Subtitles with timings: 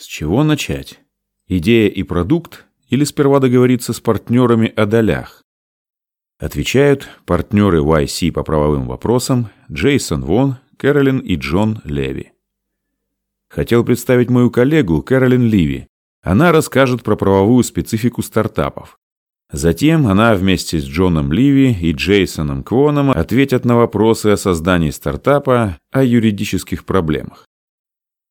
[0.00, 1.00] С чего начать?
[1.48, 5.42] Идея и продукт или сперва договориться с партнерами о долях?
[6.38, 12.30] Отвечают партнеры YC по правовым вопросам Джейсон Вон, Кэролин и Джон Леви.
[13.50, 15.88] Хотел представить мою коллегу Кэролин Ливи.
[16.22, 19.00] Она расскажет про правовую специфику стартапов.
[19.50, 25.76] Затем она вместе с Джоном Ливи и Джейсоном Квоном ответят на вопросы о создании стартапа,
[25.90, 27.47] о юридических проблемах.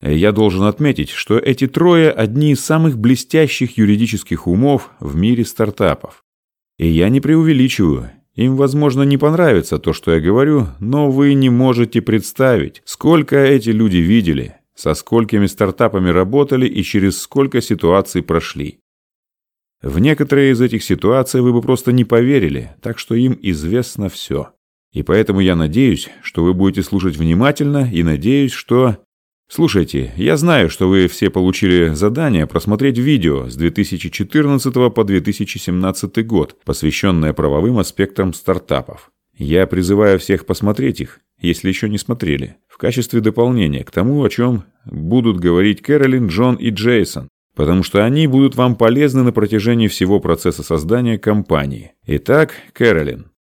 [0.02, 6.24] Я должен отметить, что эти трое– одни из самых блестящих юридических умов в мире стартапов.
[6.78, 8.12] И я не преувеличиваю.
[8.36, 13.70] Им, возможно, не понравится то, что я говорю, но вы не можете представить, сколько эти
[13.70, 18.80] люди видели, со сколькими стартапами работали и через сколько ситуаций прошли.
[19.82, 24.52] В некоторые из этих ситуаций вы бы просто не поверили, так что им известно все.
[24.92, 28.98] И поэтому я надеюсь, что вы будете слушать внимательно и надеюсь, что...
[29.50, 36.58] Слушайте, я знаю, что вы все получили задание просмотреть видео с 2014 по 2017 год,
[36.66, 39.10] посвященное правовым аспектам стартапов.
[39.38, 44.30] Я призываю всех посмотреть их, если еще не смотрели, в качестве дополнения к тому, о
[44.30, 49.88] чем будут говорить Кэролин, Джон и Джейсон, потому что они будут вам полезны на протяжении
[49.88, 51.94] всего процесса создания компании.
[52.06, 53.32] Итак, Кэролин.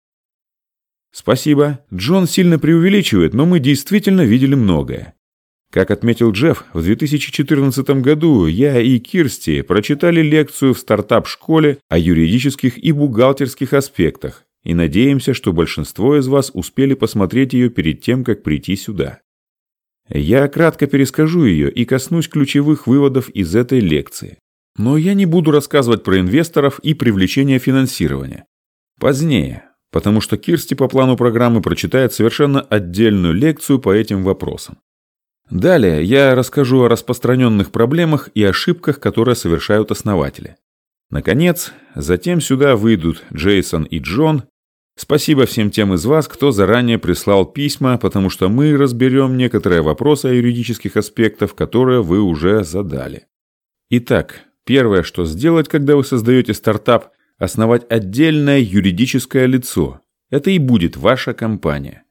[1.10, 1.80] Спасибо.
[1.92, 5.15] Джон сильно преувеличивает, но мы действительно видели многое.
[5.76, 12.82] Как отметил Джефф, в 2014 году я и Кирсти прочитали лекцию в стартап-школе о юридических
[12.82, 18.42] и бухгалтерских аспектах и надеемся, что большинство из вас успели посмотреть ее перед тем, как
[18.42, 19.20] прийти сюда.
[20.08, 24.38] Я кратко перескажу ее и коснусь ключевых выводов из этой лекции.
[24.78, 28.46] Но я не буду рассказывать про инвесторов и привлечение финансирования.
[28.98, 34.78] Позднее, потому что Кирсти по плану программы прочитает совершенно отдельную лекцию по этим вопросам.
[35.50, 40.56] Далее я расскажу о распространенных проблемах и ошибках, которые совершают основатели.
[41.10, 44.44] Наконец, затем сюда выйдут Джейсон и Джон.
[44.98, 50.26] Спасибо всем тем из вас, кто заранее прислал письма, потому что мы разберем некоторые вопросы
[50.26, 53.26] о юридических аспектах, которые вы уже задали.
[53.90, 60.00] Итак, первое, что сделать, когда вы создаете стартап, основать отдельное юридическое лицо.
[60.30, 62.05] Это и будет ваша компания.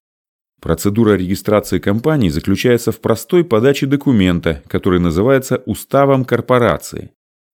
[0.61, 7.11] Процедура регистрации компании заключается в простой подаче документа, который называется уставом корпорации.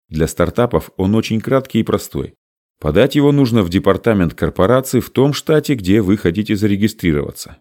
[0.09, 2.33] Для стартапов он очень краткий и простой.
[2.79, 7.57] Подать его нужно в департамент корпорации в том штате, где вы хотите зарегистрироваться.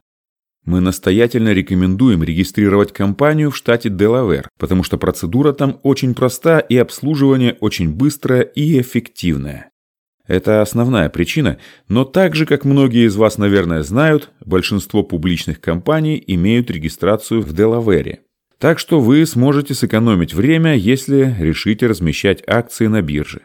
[0.65, 6.77] Мы настоятельно рекомендуем регистрировать компанию в штате Делавер, потому что процедура там очень проста и
[6.77, 9.71] обслуживание очень быстрое и эффективное.
[10.29, 11.59] Это основная причина,
[11.89, 17.55] но так же, как многие из вас, наверное, знают, большинство публичных компаний имеют регистрацию в
[17.55, 18.21] Делавере.
[18.59, 23.41] Так что вы сможете сэкономить время, если решите размещать акции на бирже.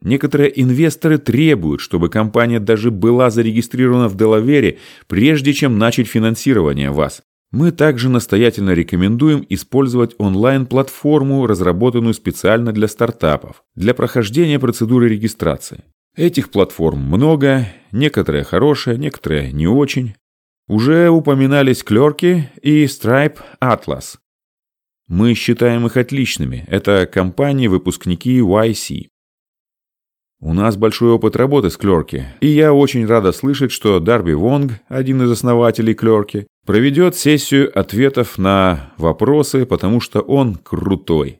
[0.00, 7.22] Некоторые инвесторы требуют, чтобы компания даже была зарегистрирована в Делавере, прежде чем начать финансирование вас.
[7.54, 15.84] Мы также настоятельно рекомендуем использовать онлайн-платформу, разработанную специально для стартапов, для прохождения процедуры регистрации.
[16.16, 20.16] Этих платформ много, некоторые хорошие, некоторые не очень.
[20.66, 24.16] Уже упоминались Клерки и Stripe Atlas.
[25.06, 26.64] Мы считаем их отличными.
[26.66, 29.10] Это компании-выпускники YC.
[30.46, 34.72] У нас большой опыт работы с Клерки, и я очень рада слышать, что Дарби Вонг,
[34.88, 41.38] один из основателей Клерки, проведет сессию ответов на вопросы, потому что он крутой.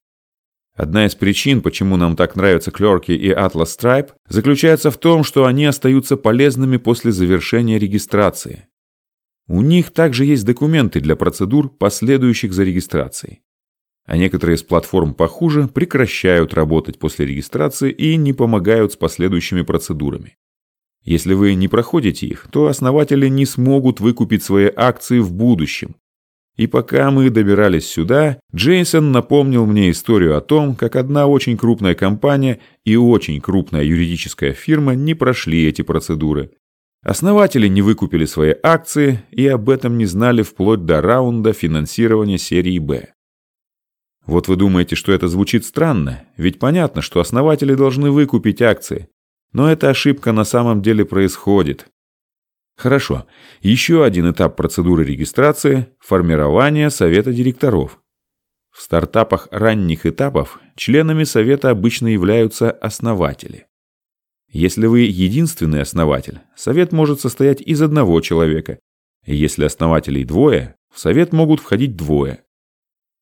[0.74, 5.44] Одна из причин, почему нам так нравятся Клерки и Atlas Stripe, заключается в том, что
[5.44, 8.68] они остаются полезными после завершения регистрации.
[9.46, 13.42] У них также есть документы для процедур, последующих за регистрацией
[14.06, 20.36] а некоторые из платформ похуже прекращают работать после регистрации и не помогают с последующими процедурами.
[21.02, 25.96] Если вы не проходите их, то основатели не смогут выкупить свои акции в будущем.
[26.56, 31.94] И пока мы добирались сюда, Джейсон напомнил мне историю о том, как одна очень крупная
[31.94, 36.52] компания и очень крупная юридическая фирма не прошли эти процедуры.
[37.02, 42.78] Основатели не выкупили свои акции и об этом не знали вплоть до раунда финансирования серии
[42.78, 43.08] «Б».
[44.26, 49.08] Вот вы думаете, что это звучит странно, ведь понятно, что основатели должны выкупить акции.
[49.52, 51.86] Но эта ошибка на самом деле происходит.
[52.76, 53.26] Хорошо,
[53.60, 58.00] еще один этап процедуры регистрации– формирование совета директоров.
[58.72, 63.66] В стартапах ранних этапов членами совета обычно являются основатели.
[64.50, 68.80] Если вы единственный основатель, совет может состоять из одного человека.
[69.26, 72.43] Если основателей двое, в совет могут входить двое.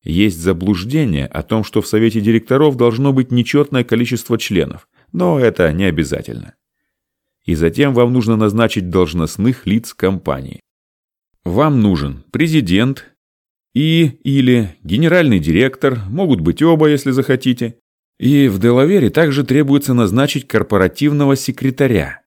[0.05, 5.73] Есть заблуждение о том, что в совете директоров должно быть нечетное количество членов, но это
[5.73, 6.55] не обязательно.
[7.45, 10.61] И затем вам нужно назначить должностных лиц компании.
[11.45, 13.13] Вам нужен президент
[13.75, 17.77] и или генеральный директор, могут быть оба, если захотите.
[18.19, 22.21] И в Делавере также требуется назначить корпоративного секретаря.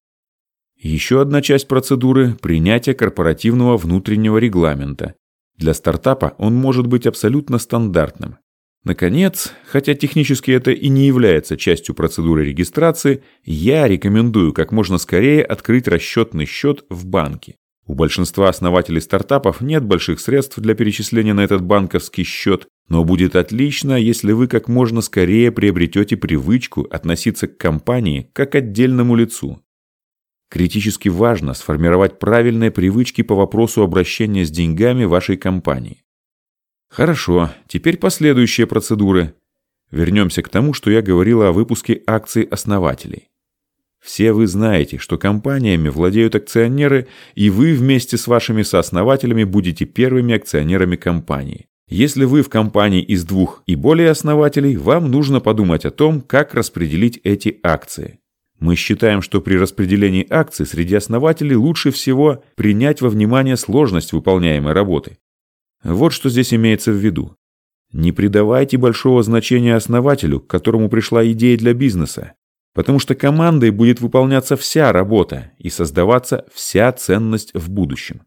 [0.78, 5.16] Еще одна часть процедуры– принятие корпоративного внутреннего регламента.
[5.58, 8.38] Для стартапа он может быть абсолютно стандартным.
[8.84, 15.44] Наконец, хотя технически это и не является частью процедуры регистрации, я рекомендую как можно скорее
[15.44, 17.56] открыть расчетный счет в банке.
[17.88, 23.36] У большинства основателей стартапов нет больших средств для перечисления на этот банковский счет, но будет
[23.36, 29.65] отлично, если вы как можно скорее приобретете привычку относиться к компании как к отдельному лицу.
[30.50, 36.04] Критически важно сформировать правильные привычки по вопросу обращения с деньгами вашей компании.
[36.90, 39.34] Хорошо, теперь последующие процедуры.
[39.92, 43.30] Вернемся к тому, что я говорила о выпуске акций основателей.
[44.00, 50.36] Все вы знаете, что компаниями владеют акционеры, и вы вместе с вашими сооснователями будете первыми
[50.36, 51.66] акционерами компании.
[51.88, 56.54] Если вы в компании из двух и более основателей, вам нужно подумать о том, как
[56.54, 58.20] распределить эти акции.
[58.60, 64.74] Мы считаем, что при распределении акций среди основателей лучше всего принять во внимание сложность выполняемой
[64.74, 65.18] работы.
[65.84, 67.36] Вот что здесь имеется в виду.
[67.92, 72.34] Не придавайте большого значения основателю, к которому пришла идея для бизнеса,
[72.74, 78.22] потому что командой будет выполняться вся работа и создаваться вся ценность в будущем.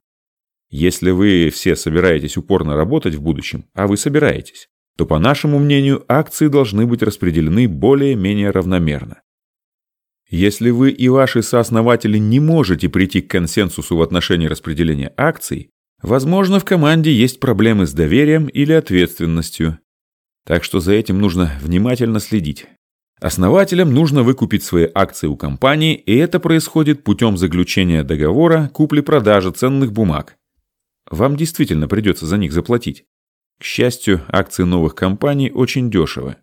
[0.71, 6.05] Если вы все собираетесь упорно работать в будущем, а вы собираетесь, то, по нашему мнению,
[6.09, 9.23] акции должны быть распределены более-менее равномерно.
[10.31, 15.71] Если вы и ваши сооснователи не можете прийти к консенсусу в отношении распределения акций,
[16.03, 19.79] Возможно, в команде есть проблемы с доверием или ответственностью.
[20.47, 22.67] Так что за этим нужно внимательно следить.
[23.21, 29.93] Основателям нужно выкупить свои акции у компании, и это происходит путем заключения договора купли-продажи ценных
[29.93, 30.37] бумаг.
[31.11, 33.05] Вам действительно придется за них заплатить.
[33.59, 36.37] К счастью, акции новых компаний очень дешевы.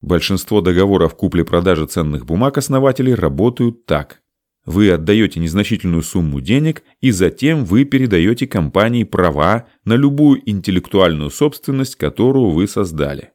[0.00, 4.22] Большинство договоров купли-продажи ценных бумаг основателей работают так.
[4.64, 11.96] Вы отдаете незначительную сумму денег, и затем вы передаете компании права на любую интеллектуальную собственность,
[11.96, 13.32] которую вы создали.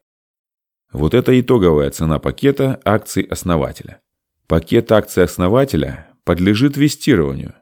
[0.92, 4.00] Вот это итоговая цена пакета акций основателя.
[4.46, 7.54] Пакет акций основателя подлежит вестированию.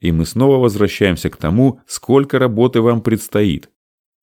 [0.00, 3.68] И мы снова возвращаемся к тому, сколько работы вам предстоит.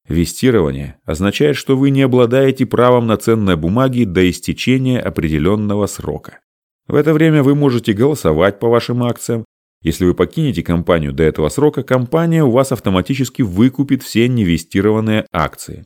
[0.08, 6.40] Вестирование означает, что вы не обладаете правом на ценные бумаги до истечения определенного срока.
[6.88, 9.44] В это время вы можете голосовать по вашим акциям.
[9.82, 15.86] Если вы покинете компанию до этого срока, компания у вас автоматически выкупит все невестированные акции.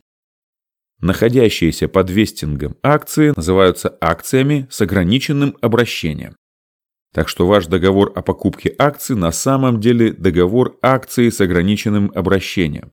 [1.00, 6.36] Находящиеся под вестингом акции называются акциями с ограниченным обращением.
[7.12, 12.92] Так что ваш договор о покупке акций на самом деле договор акции с ограниченным обращением.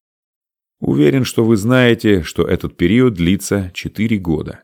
[0.79, 4.63] Уверен, что вы знаете, что этот период длится 4 года.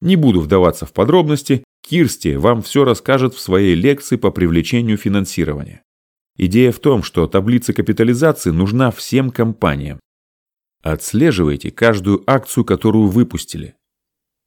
[0.00, 5.82] Не буду вдаваться в подробности, Кирсти вам все расскажет в своей лекции по привлечению финансирования.
[6.36, 10.00] Идея в том, что таблица капитализации нужна всем компаниям.
[10.82, 13.74] Отслеживайте каждую акцию, которую выпустили.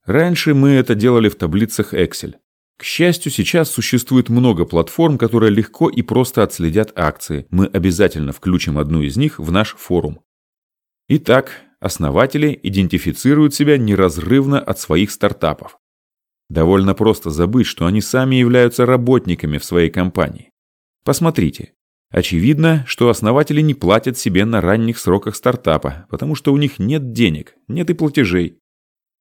[0.06, 2.36] Раньше мы это делали в таблицах Excel.
[2.78, 7.48] К счастью, сейчас существует много платформ, которые легко и просто отследят акции.
[7.50, 10.21] Мы обязательно включим одну из них в наш форум.
[11.09, 15.78] Итак, основатели идентифицируют себя неразрывно от своих стартапов.
[16.49, 20.52] Довольно просто забыть, что они сами являются работниками в своей компании.
[21.06, 21.73] Посмотрите.
[22.09, 27.14] Очевидно, что основатели не платят себе на ранних сроках стартапа, потому что у них нет
[27.14, 28.59] денег, нет и платежей.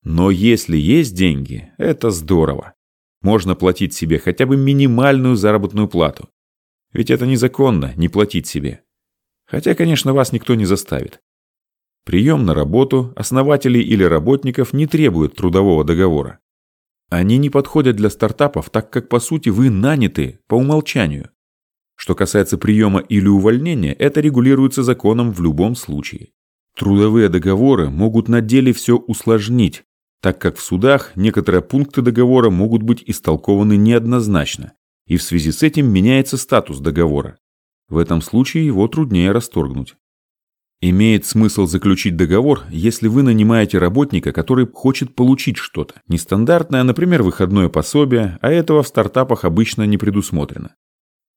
[0.03, 2.75] Но если есть деньги, это здорово.
[3.23, 6.29] Можно платить себе хотя бы минимальную заработную плату.
[6.93, 8.83] Ведь это незаконно, не платить себе.
[9.47, 11.21] Хотя, конечно, вас никто не заставит.
[12.07, 16.39] Прием на работу основателей или работников не требует трудового договора.
[17.11, 21.31] Они не подходят для стартапов, так как по сути вы наняты по умолчанию.
[21.97, 26.29] Что касается приема или увольнения, это регулируется законом в любом случае.
[26.77, 29.83] Трудовые договоры могут на деле все усложнить,
[30.23, 34.75] так как в судах некоторые пункты договора могут быть истолкованы неоднозначно,
[35.09, 37.37] и в связи с этим меняется статус договора.
[37.89, 39.97] В этом случае его труднее расторгнуть.
[40.83, 46.03] Имеет смысл заключить договор, если вы нанимаете работника, который хочет получить что-то.
[46.07, 50.75] Нестандартное, например, выходное пособие, а этого в стартапах обычно не предусмотрено.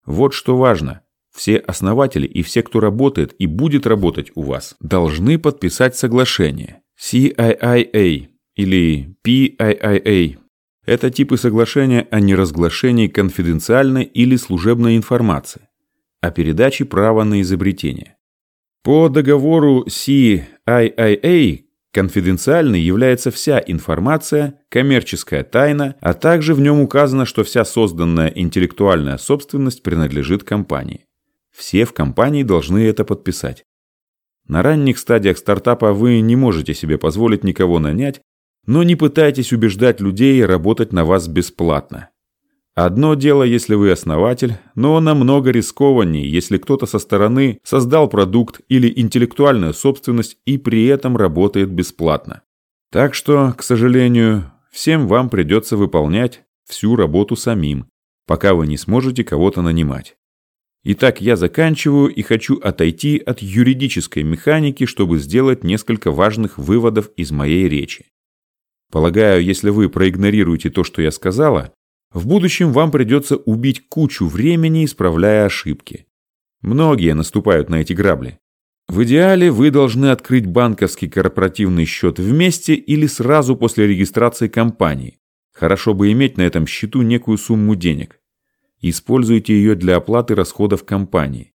[0.05, 1.01] Вот что важно.
[1.33, 6.81] Все основатели и все, кто работает и будет работать у вас, должны подписать соглашение.
[6.99, 10.37] CIIA или PIIA–
[10.85, 15.69] это типы соглашения о неразглашении конфиденциальной или служебной информации,
[16.19, 18.17] о передаче права на изобретение.
[18.83, 27.43] По договору CIIA конфиденциальной является вся информация, коммерческая тайна, а также в нем указано, что
[27.43, 31.05] вся созданная интеллектуальная собственность принадлежит компании.
[31.51, 33.63] Все в компании должны это подписать.
[34.47, 38.21] На ранних стадиях стартапа вы не можете себе позволить никого нанять,
[38.65, 42.09] но не пытайтесь убеждать людей работать на вас бесплатно.
[42.81, 48.89] Одно дело, если вы основатель, но намного рискованнее, если кто-то со стороны создал продукт или
[49.01, 52.41] интеллектуальную собственность и при этом работает бесплатно.
[52.89, 57.89] Так что, к сожалению, всем вам придется выполнять всю работу самим,
[58.25, 60.15] пока вы не сможете кого-то нанимать.
[60.85, 67.29] Итак, я заканчиваю и хочу отойти от юридической механики, чтобы сделать несколько важных выводов из
[67.31, 68.05] моей речи.
[68.89, 71.73] Полагаю, если вы проигнорируете то, что я сказала,
[72.11, 76.07] в будущем вам придется убить кучу времени, исправляя ошибки.
[76.61, 78.39] Многие наступают на эти грабли.
[78.87, 85.19] В идеале вы должны открыть банковский корпоративный счет вместе или сразу после регистрации компании.
[85.53, 88.19] Хорошо бы иметь на этом счету некую сумму денег.
[88.81, 91.53] Используйте ее для оплаты расходов компании.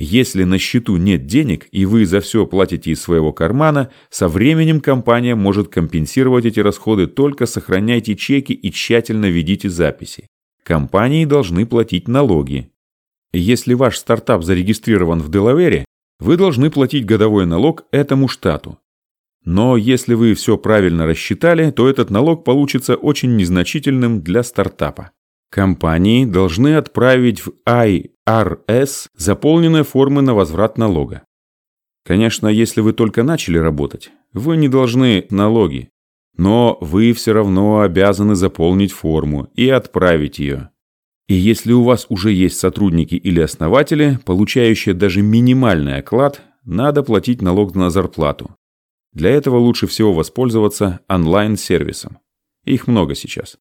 [0.00, 4.80] Если на счету нет денег и вы за все платите из своего кармана, со временем
[4.80, 10.28] компания может компенсировать эти расходы, только сохраняйте чеки и тщательно ведите записи.
[10.62, 12.70] Компании должны платить налоги.
[13.32, 15.84] Если ваш стартап зарегистрирован в Делавере,
[16.20, 18.78] вы должны платить годовой налог этому штату.
[19.44, 25.10] Но если вы все правильно рассчитали, то этот налог получится очень незначительным для стартапа.
[25.50, 31.24] Компании должны отправить в IRS заполненные формы на возврат налога.
[32.04, 35.90] Конечно, если вы только начали работать, вы не должны налоги,
[36.36, 40.70] но вы все равно обязаны заполнить форму и отправить ее.
[41.28, 47.42] И если у вас уже есть сотрудники или основатели, получающие даже минимальный оклад, надо платить
[47.42, 48.54] налог на зарплату.
[49.12, 52.18] Для этого лучше всего воспользоваться онлайн-сервисом.
[52.64, 53.58] Их много сейчас.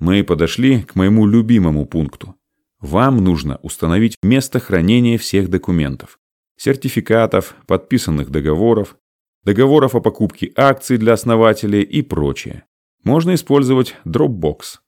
[0.00, 2.34] Мы подошли к моему любимому пункту.
[2.80, 6.18] Вам нужно установить место хранения всех документов.
[6.56, 8.96] Сертификатов, подписанных договоров,
[9.44, 12.64] договоров о покупке акций для основателей и прочее.
[13.04, 14.78] Можно использовать Dropbox.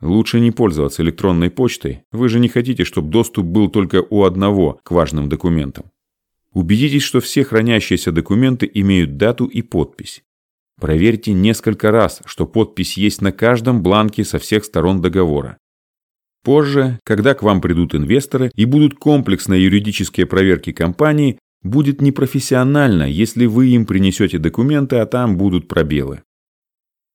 [0.00, 4.78] Лучше не пользоваться электронной почтой, вы же не хотите, чтобы доступ был только у одного
[4.84, 5.90] к важным документам.
[6.52, 10.22] Убедитесь, что все хранящиеся документы имеют дату и подпись.
[10.80, 15.58] Проверьте несколько раз, что подпись есть на каждом бланке со всех сторон договора.
[16.42, 23.44] Позже, когда к вам придут инвесторы и будут комплексные юридические проверки компании, будет непрофессионально, если
[23.44, 26.22] вы им принесете документы, а там будут пробелы.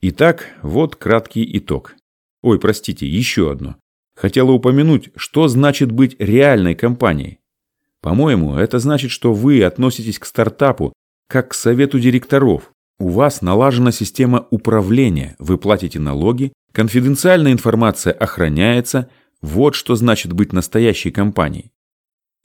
[0.02, 1.96] Итак, вот краткий итог.
[2.44, 3.78] Ой, простите, еще одно.
[4.16, 7.40] Хотела упомянуть, что значит быть реальной компанией.
[8.02, 10.94] По-моему, это значит, что вы относитесь к стартапу
[11.28, 19.10] как к совету директоров, у вас налажена система управления, вы платите налоги, конфиденциальная информация охраняется.
[19.42, 21.72] Вот что значит быть настоящей компанией.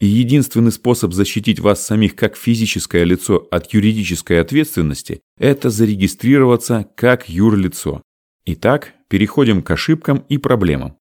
[0.00, 7.28] И единственный способ защитить вас самих как физическое лицо от юридической ответственности– это зарегистрироваться как
[7.28, 8.02] юрлицо.
[8.46, 10.96] Итак, переходим к ошибкам и проблемам.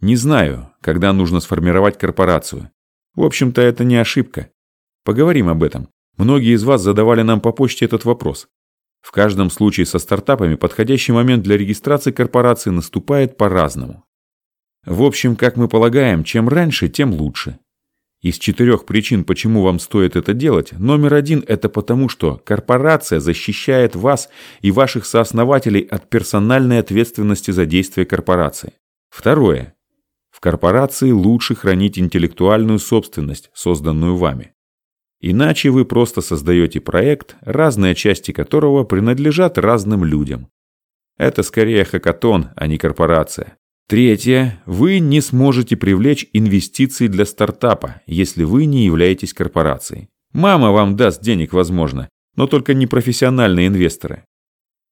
[0.00, 2.70] Не знаю, когда нужно сформировать корпорацию.
[3.14, 4.50] В общем-то, это не ошибка.
[5.04, 5.88] Поговорим об этом.
[6.18, 8.48] Многие из вас задавали нам по почте этот вопрос.
[9.06, 14.02] В каждом случае со стартапами подходящий момент для регистрации корпорации наступает по-разному.
[14.84, 17.60] В общем, как мы полагаем, чем раньше, тем лучше.
[18.20, 23.94] Из четырех причин, почему вам стоит это делать, номер один– это потому, что корпорация защищает
[23.94, 24.28] вас
[24.60, 28.72] и ваших сооснователей от персональной ответственности за действия корпорации.
[29.08, 29.76] Второе.
[30.32, 34.55] В корпорации лучше хранить интеллектуальную собственность, созданную вами.
[35.20, 40.48] Иначе вы просто создаете проект, разные части которого принадлежат разным людям.
[41.16, 43.56] Это скорее хакатон, а не корпорация.
[43.88, 44.62] Третье.
[44.66, 50.08] Вы не сможете привлечь инвестиции для стартапа, если вы не являетесь корпорацией.
[50.32, 54.24] Мама вам даст денег, возможно, но только не профессиональные инвесторы.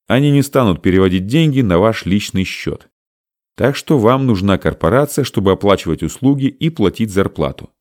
[0.07, 2.89] Они не станут переводить деньги на ваш личный счет.
[3.57, 7.74] Так что вам нужна корпорация, чтобы оплачивать услуги и платить зарплату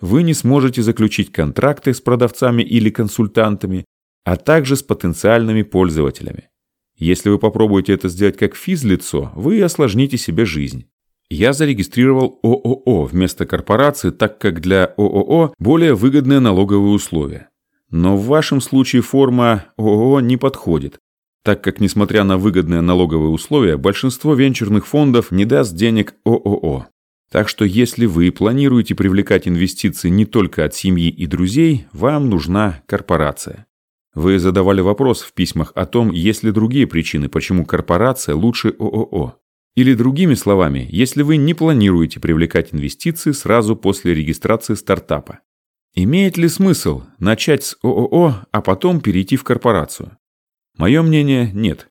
[0.00, 3.84] вы не сможете заключить контракты с продавцами или консультантами,
[4.24, 6.48] а также с потенциальными пользователями.
[6.96, 10.86] Если вы попробуете это сделать как физлицо, вы осложните себе жизнь.
[11.30, 17.48] Я зарегистрировал ООО вместо корпорации, так как для ООО более выгодные налоговые условия.
[17.90, 20.98] Но в вашем случае форма ООО не подходит,
[21.42, 26.86] так как, несмотря на выгодные налоговые условия, большинство венчурных фондов не даст денег ООО.
[27.34, 32.80] Так что если вы планируете привлекать инвестиции не только от семьи и друзей, вам нужна
[32.86, 33.66] корпорация.
[34.14, 39.36] Вы задавали вопрос в письмах о том, есть ли другие причины, почему корпорация лучше ООО.
[39.74, 45.40] Или другими словами, если вы не планируете привлекать инвестиции сразу после регистрации стартапа.
[45.96, 50.16] Имеет ли смысл начать с ООО, а потом перейти в корпорацию?
[50.78, 51.88] Мое мнение– нет.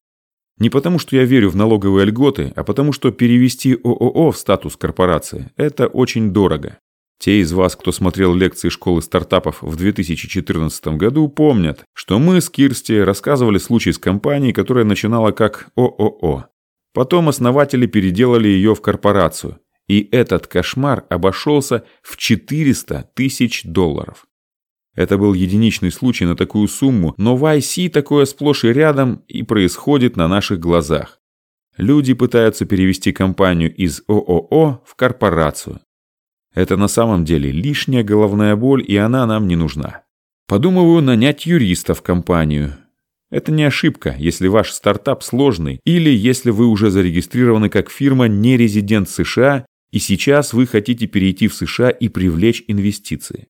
[0.60, 4.78] Не потому, что я верю в налоговые льготы, а потому, что перевести ООО в статус
[4.78, 6.78] корпорации– это очень дорого.
[7.20, 12.50] Те из вас, кто смотрел лекции школы стартапов в 2014 году, помнят, что мы с
[12.50, 16.48] Кирсти рассказывали случай с компанией, которая начинала как ООО.
[16.94, 24.28] Потом основатели переделали ее в корпорацию, и этот кошмар обошелся в 400 тысяч долларов.
[24.96, 29.44] Это был единичный случай на такую сумму, но в IC такое сплошь и рядом и
[29.44, 31.20] происходит на наших глазах.
[31.78, 35.80] Люди пытаются перевести компанию из ООО в корпорацию.
[36.54, 40.04] Это на самом деле лишняя головная боль, и она нам не нужна.
[40.48, 42.74] Подумываю нанять юриста в компанию.
[43.32, 48.58] Это не ошибка, если ваш стартап сложный, или если вы уже зарегистрированы как фирма не
[48.58, 53.48] резидент США и сейчас вы хотите перейти в США и привлечь инвестиции.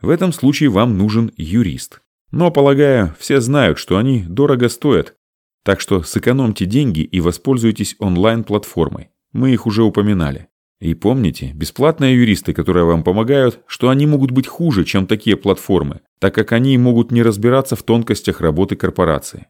[0.00, 2.00] В этом случае вам нужен юрист.
[2.30, 5.14] Но, полагаю, все знают, что они дорого стоят.
[5.64, 9.10] Так что сэкономьте деньги и воспользуйтесь онлайн-платформой.
[9.32, 10.48] Мы их уже упоминали.
[10.80, 16.00] И помните, бесплатные юристы, которые вам помогают, что они могут быть хуже, чем такие платформы,
[16.18, 19.48] так как они могут не разбираться в тонкостях работы корпорации.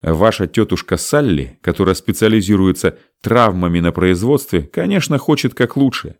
[0.00, 6.16] Ваша тетушка Салли, которая специализируется травмами на производстве, конечно, хочет как лучше.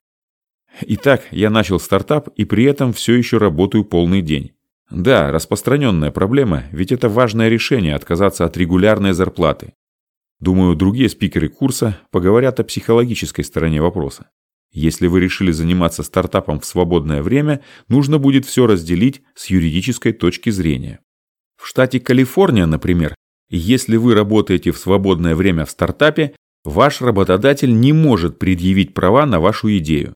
[0.80, 4.52] Итак, я начал стартап и при этом все еще работаю полный день.
[4.90, 9.74] Да, распространенная проблема, ведь это важное решение отказаться от регулярной зарплаты.
[10.40, 14.30] Думаю, другие спикеры курса поговорят о психологической стороне вопроса.
[14.70, 20.50] Если вы решили заниматься стартапом в свободное время, нужно будет все разделить с юридической точки
[20.50, 21.00] зрения.
[21.56, 23.14] В штате Калифорния, например,
[23.50, 29.40] если вы работаете в свободное время в стартапе, ваш работодатель не может предъявить права на
[29.40, 30.14] вашу идею.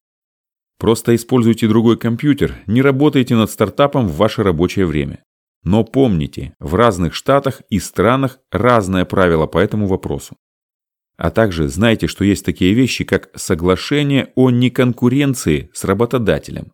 [0.82, 5.22] Просто используйте другой компьютер, не работайте над стартапом в ваше рабочее время.
[5.62, 10.36] Но помните, в разных штатах и странах разное правило по этому вопросу.
[11.16, 16.72] А также знайте, что есть такие вещи, как соглашение о неконкуренции с работодателем.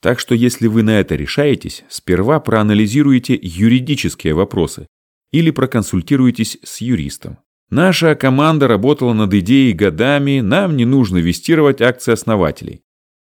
[0.00, 4.86] Так что если вы на это решаетесь, сперва проанализируйте юридические вопросы,
[5.30, 7.36] или проконсультируйтесь с юристом.
[7.68, 12.82] Наша команда работала над идеей годами, нам не нужно вестировать акции основателей.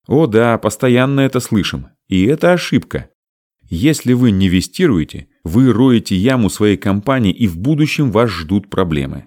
[0.07, 1.87] О да, постоянно это слышим.
[2.07, 3.09] И это ошибка.
[3.67, 9.25] Если вы не вестируете, вы роете яму своей компании и в будущем вас ждут проблемы.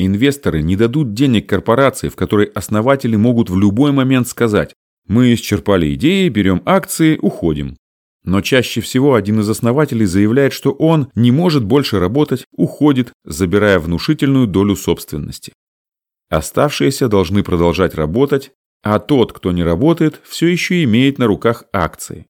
[0.00, 4.74] Инвесторы не дадут денег корпорации, в которой основатели могут в любой момент сказать
[5.06, 7.76] «Мы исчерпали идеи, берем акции, уходим».
[8.24, 13.78] Но чаще всего один из основателей заявляет, что он не может больше работать, уходит, забирая
[13.78, 15.52] внушительную долю собственности.
[16.28, 18.52] Оставшиеся должны продолжать работать,
[18.82, 22.26] а тот, кто не работает, все еще имеет на руках акции.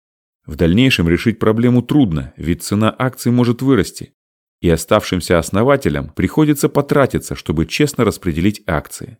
[0.46, 4.14] В дальнейшем решить проблему трудно, ведь цена акций может вырасти.
[4.60, 9.18] И оставшимся основателям приходится потратиться, чтобы честно распределить акции.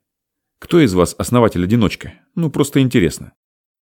[0.59, 2.15] Кто из вас основатель-одиночка?
[2.35, 3.33] Ну, просто интересно.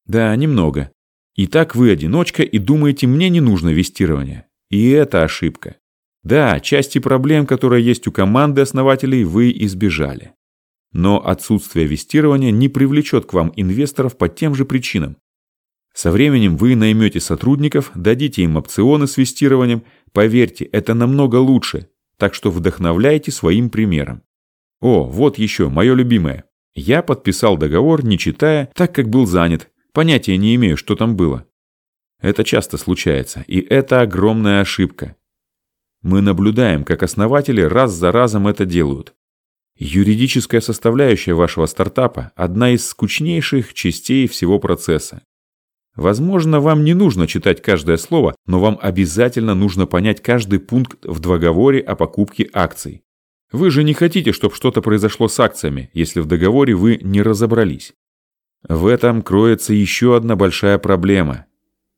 [0.05, 0.91] Да, немного.
[1.36, 4.47] Итак, вы одиночка и думаете, мне не нужно вестирование.
[4.69, 5.77] И это ошибка.
[6.23, 10.34] Да, части проблем, которые есть у команды основателей, вы избежали.
[10.95, 15.17] Но отсутствие вестирования не привлечет к вам инвесторов по тем же причинам.
[15.93, 19.84] Со временем вы наймете сотрудников, дадите им опционы с вестированием.
[20.13, 21.89] Поверьте, это намного лучше.
[22.17, 24.23] Так что вдохновляйте своим примером.
[24.79, 26.45] О, вот еще, мое любимое.
[26.73, 31.45] Я подписал договор, не читая, так как был занят, Понятия не имею, что там было.
[32.19, 35.15] Это часто случается, и это огромная ошибка.
[36.01, 39.14] Мы наблюдаем, как основатели раз за разом это делают.
[39.77, 45.21] Юридическая составляющая вашего стартапа– одна из скучнейших частей всего процесса.
[45.97, 51.19] Возможно, вам не нужно читать каждое слово, но вам обязательно нужно понять каждый пункт в
[51.19, 53.03] договоре о покупке акций.
[53.51, 57.93] Вы же не хотите, чтобы что-то произошло с акциями, если в договоре вы не разобрались.
[58.67, 61.45] В этом кроется еще одна большая проблема.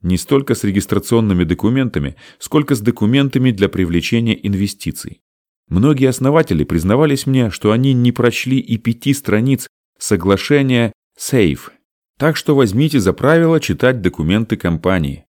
[0.01, 5.21] Не столько с регистрационными документами, сколько с документами для привлечения инвестиций.
[5.69, 9.67] Многие основатели признавались мне, что они не прочли и пяти страниц
[9.99, 11.71] соглашения SAFE.
[12.17, 15.25] Так что возьмите за правило читать документы компании.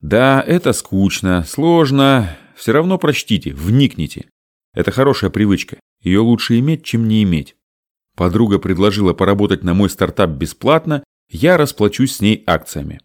[0.00, 2.36] Да, это скучно, сложно.
[2.54, 4.28] Все равно прочтите, вникните.
[4.74, 5.78] Это хорошая привычка.
[6.02, 7.56] Ее лучше иметь, чем не иметь.
[8.16, 13.00] Подруга предложила поработать на мой стартап бесплатно, я расплачусь с ней акциями.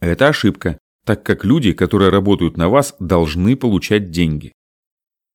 [0.00, 4.52] Это ошибка, так как люди, которые работают на вас, должны получать деньги.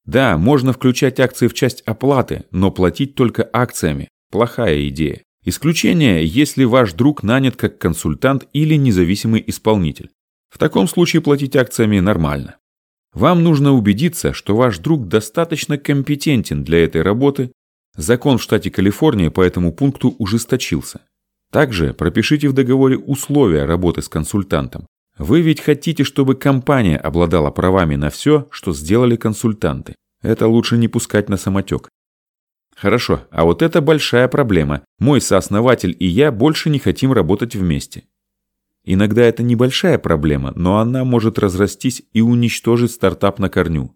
[0.06, 5.22] Да, можно включать акции в часть оплаты, но платить только акциями– плохая идея.
[5.46, 10.10] Исключение, если ваш друг нанят как консультант или независимый исполнитель.
[10.50, 12.58] В таком случае платить акциями нормально.
[13.14, 17.52] Вам нужно убедиться, что ваш друг достаточно компетентен для этой работы.
[17.96, 21.02] Закон в штате Калифорния по этому пункту ужесточился.
[21.52, 24.88] Также пропишите в договоре условия работы с консультантом.
[25.18, 29.96] Вы ведь хотите, чтобы компания обладала правами на все, что сделали консультанты.
[30.22, 31.90] Это лучше не пускать на самотек.
[32.76, 34.84] Хорошо, а вот это большая проблема.
[34.98, 38.06] Мой сооснователь и я больше не хотим работать вместе.
[38.84, 43.96] Иногда это небольшая проблема, но она может разрастись и уничтожить стартап на корню.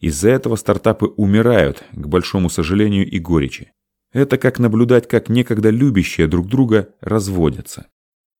[0.00, 3.72] Из-за этого стартапы умирают, к большому сожалению и горечи.
[4.12, 7.86] Это как наблюдать, как некогда любящие друг друга разводятся.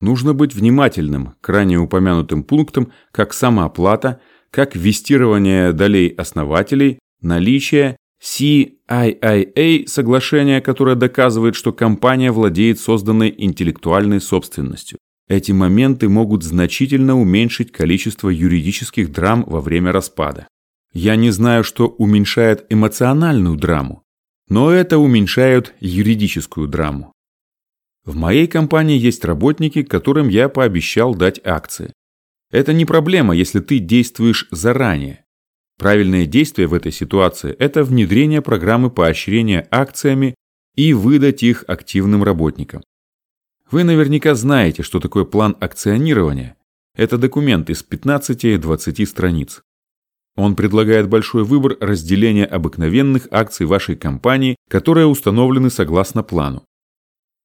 [0.00, 9.86] Нужно быть внимательным к ранее упомянутым пунктам, как самооплата, как вестирование долей основателей, наличие CIIA
[9.86, 14.98] соглашения, которое доказывает, что компания владеет созданной интеллектуальной собственностью.
[15.28, 20.48] Эти моменты могут значительно уменьшить количество юридических драм во время распада.
[20.92, 24.02] Я не знаю, что уменьшает эмоциональную драму,
[24.48, 27.13] но это уменьшает юридическую драму.
[28.04, 31.92] В моей компании есть работники, которым я пообещал дать акции.
[32.50, 35.24] Это не проблема, если ты действуешь заранее.
[35.78, 40.34] Правильное действие в этой ситуации– это внедрение программы поощрения акциями
[40.76, 42.82] и выдать их активным работникам.
[43.70, 46.56] Вы наверняка знаете, что такое план акционирования.
[46.94, 49.62] Это документ из 15-20 страниц.
[50.36, 56.64] Он предлагает большой выбор разделения обыкновенных акций вашей компании, которые установлены согласно плану.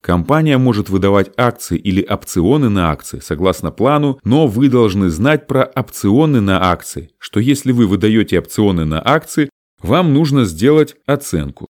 [0.02, 5.64] Компания может выдавать акции или опционы на акции согласно плану, но вы должны знать про
[5.64, 9.50] опционы на акции, что если вы выдаете опционы на акции,
[9.82, 11.68] вам нужно сделать оценку.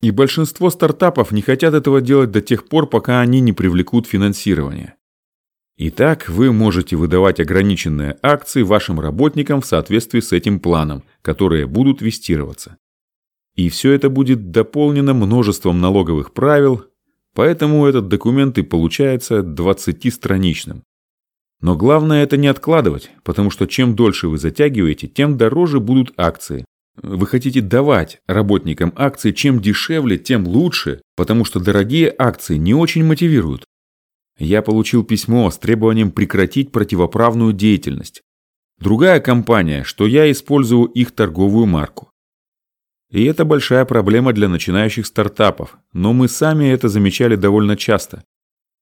[0.00, 4.94] И большинство стартапов не хотят этого делать до тех пор, пока они не привлекут финансирование.
[5.76, 12.02] Итак, вы можете выдавать ограниченные акции вашим работникам в соответствии с этим планом, которые будут
[12.02, 12.78] вестироваться.
[13.54, 16.86] И все это будет дополнено множеством налоговых правил,
[17.34, 20.82] поэтому этот документ и получается 20-страничным.
[21.60, 26.64] Но главное это не откладывать, потому что чем дольше вы затягиваете, тем дороже будут акции,
[26.96, 33.04] вы хотите давать работникам акции, чем дешевле, тем лучше, потому что дорогие акции не очень
[33.04, 33.64] мотивируют.
[34.38, 38.22] Я получил письмо с требованием прекратить противоправную деятельность.
[38.78, 42.11] Другая компания, что я использую их торговую марку.
[43.12, 48.24] И это большая проблема для начинающих стартапов, но мы сами это замечали довольно часто.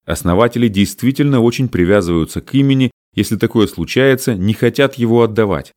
[0.07, 5.73] Основатели действительно очень привязываются к имени, если такое случается, не хотят его отдавать.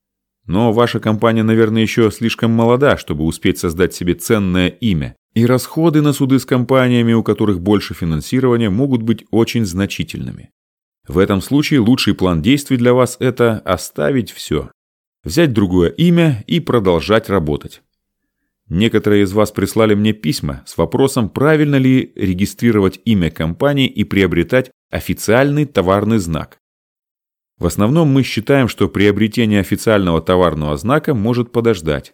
[0.45, 5.15] Но ваша компания, наверное, еще слишком молода, чтобы успеть создать себе ценное имя.
[5.33, 10.51] И расходы на суды с компаниями, у которых больше финансирования, могут быть очень значительными.
[11.07, 14.69] В этом случае лучший план действий для вас– это оставить все.
[15.23, 17.81] Взять другое имя и продолжать работать.
[18.69, 24.71] Некоторые из вас прислали мне письма с вопросом, правильно ли регистрировать имя компании и приобретать
[24.89, 26.59] официальный товарный знак.
[27.57, 32.13] В основном мы считаем, что приобретение официального товарного знака может подождать.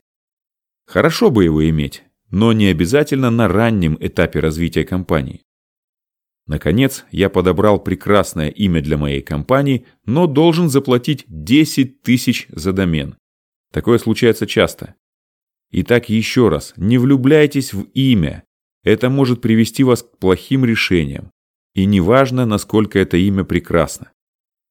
[0.85, 5.43] Хорошо бы его иметь, но не обязательно на раннем этапе развития компании.
[6.47, 13.17] Наконец, я подобрал прекрасное имя для моей компании, но должен заплатить 10 тысяч за домен.
[13.71, 14.95] Такое случается часто.
[15.71, 18.43] Итак, еще раз, не влюбляйтесь в имя.
[18.83, 21.31] Это может привести вас к плохим решениям.
[21.75, 24.11] И неважно, насколько это имя прекрасно.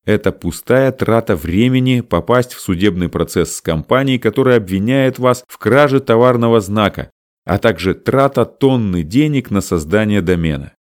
[0.05, 6.01] Это пустая трата времени попасть в судебный процесс с компанией, которая обвиняет вас в краже
[6.01, 7.11] товарного знака,
[7.45, 10.73] а также трата тонны денег на создание домена.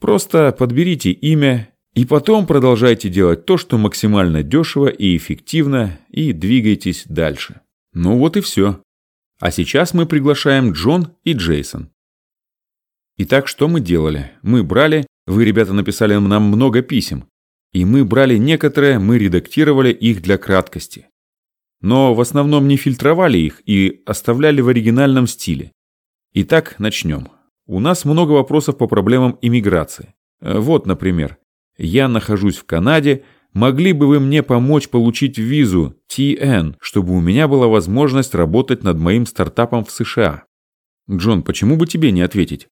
[0.00, 7.04] Просто подберите имя и потом продолжайте делать то, что максимально дешево и эффективно, и двигайтесь
[7.06, 7.60] дальше.
[7.92, 8.80] Ну вот и все.
[9.40, 11.90] А сейчас мы приглашаем Джон и Джейсон.
[13.16, 14.32] Итак, что мы делали?
[14.42, 17.24] Мы брали, вы, ребята, написали нам много писем,
[17.72, 21.06] и мы брали некоторые, мы редактировали их для краткости.
[21.80, 25.72] Но в основном не фильтровали их и оставляли в оригинальном стиле.
[26.34, 27.28] Итак, начнем.
[27.66, 30.14] У нас много вопросов по проблемам иммиграции.
[30.42, 31.38] Э, вот, например,
[31.78, 37.48] я нахожусь в Канаде, могли бы вы мне помочь получить визу TN, чтобы у меня
[37.48, 40.44] была возможность работать над моим стартапом в США?
[41.10, 42.68] Джон, почему бы тебе не ответить?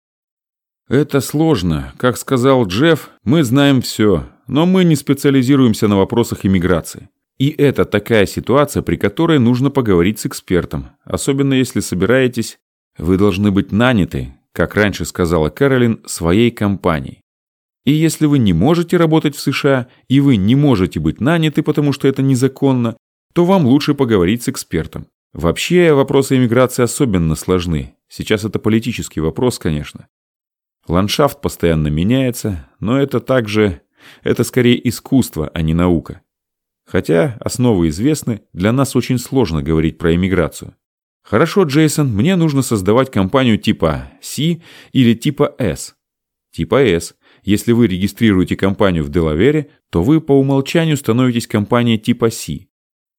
[0.89, 1.93] Это сложно.
[1.99, 7.11] Как сказал Джефф, мы знаем все, но мы не специализируемся на вопросах иммиграции.
[7.39, 12.59] И это такая ситуация, при которой нужно поговорить с экспертом, особенно если собираетесь,
[12.97, 17.23] вы должны быть наняты, как раньше сказала Кэролин, своей компанией.
[17.85, 21.93] И если вы не можете работать в США, и вы не можете быть наняты, потому
[21.93, 22.97] что это незаконно,
[23.33, 25.07] то вам лучше поговорить с экспертом.
[25.33, 27.95] Вообще, вопросы иммиграции особенно сложны.
[28.09, 30.09] Сейчас это политический вопрос, конечно.
[30.87, 33.83] Ландшафт постоянно меняется, но это также...
[34.23, 36.23] Это скорее искусство, а не наука.
[36.87, 40.75] Хотя основы известны, для нас очень сложно говорить про иммиграцию.
[41.23, 44.63] Хорошо, Джейсон, мне нужно создавать компанию типа C
[44.93, 45.97] или типа S.
[46.53, 47.15] Типа S.
[47.49, 52.67] Если вы регистрируете компанию в Делавере, то вы по умолчанию становитесь компанией типа C.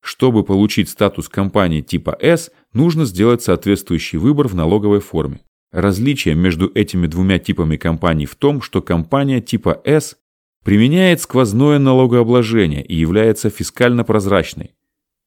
[0.03, 5.39] Чтобы получить статус компании типа S, нужно сделать соответствующий выбор в налоговой форме.
[5.71, 10.15] Различие между этими двумя типами компаний в том, что компания типа S
[10.63, 14.75] применяет сквозное налогообложение и является фискально прозрачной.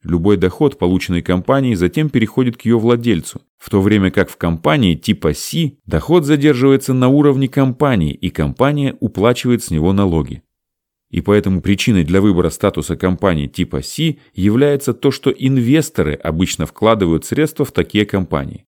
[0.04, 4.96] Любой доход, полученный компанией, затем переходит к ее владельцу, в то время как в компании
[4.96, 10.42] типа C доход задерживается на уровне компании, и компания уплачивает с него налоги.
[11.10, 17.24] И поэтому причиной для выбора статуса компании типа C является то, что инвесторы обычно вкладывают
[17.24, 18.64] средства в такие компании.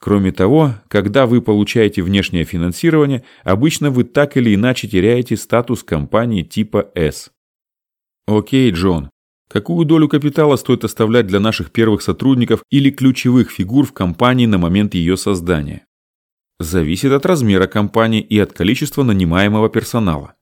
[0.00, 6.42] Кроме того, когда вы получаете внешнее финансирование, обычно вы так или иначе теряете статус компании
[6.42, 7.30] типа S.
[8.26, 9.10] Окей, Джон.
[9.56, 14.58] Какую долю капитала стоит оставлять для наших первых сотрудников или ключевых фигур в компании на
[14.58, 15.86] момент ее создания?
[16.58, 20.34] Зависит от размера компании и от количества нанимаемого персонала.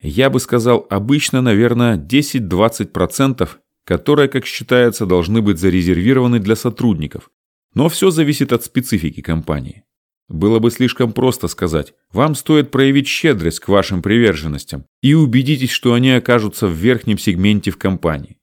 [0.00, 3.46] Я бы сказал, обычно, наверное, 10-20%,
[3.84, 7.28] которые, как считается, должны быть зарезервированы для сотрудников,
[7.74, 9.84] но все зависит от специфики компании.
[10.28, 15.92] Было бы слишком просто сказать, вам стоит проявить щедрость к вашим приверженностям и убедитесь, что
[15.92, 18.38] они окажутся в верхнем сегменте в компании.